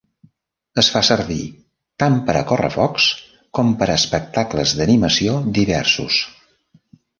[0.83, 1.41] Es fa servir
[2.03, 3.05] tant per a correfocs
[3.59, 6.21] com per a espectacles d'animació diversos.